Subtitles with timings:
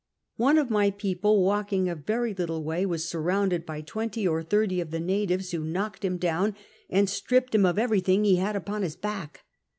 [0.37, 4.41] One of iny people, walking a very little way, was sur rounded by twenty or
[4.41, 6.55] thirty of the natives, wlio knocked liim down
[6.89, 9.43] and stn])pcd liim of everything be liad upon liis back.